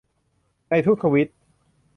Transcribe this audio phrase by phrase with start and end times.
[0.69, 1.27] ในทุกทวีต